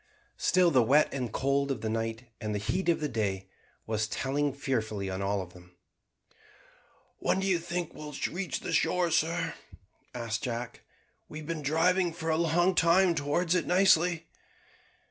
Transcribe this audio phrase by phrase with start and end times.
[0.39, 3.47] Still the wet and cold of the night, and the heat of the day,
[3.85, 5.75] was telling fearfully on all of them.
[7.19, 9.53] "When do you think we shall reach the shore, sir?"
[10.15, 10.81] asked Jack.
[11.29, 14.25] "We have been driving for a long time towards it nicely."